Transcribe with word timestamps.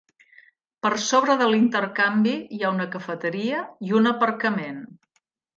Per 0.85 0.91
sobre 1.07 1.35
de 1.41 1.49
l'intercanvi, 1.51 2.33
hi 2.57 2.63
ha 2.65 2.73
una 2.79 2.89
cafeteria 2.97 3.63
i 3.91 3.97
un 4.03 4.13
aparcament. 4.17 4.85